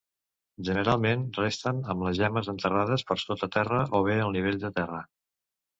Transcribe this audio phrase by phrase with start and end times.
[0.69, 5.09] Generalment resten amb les gemmes enterrades per sota terra o bé al nivell de terra.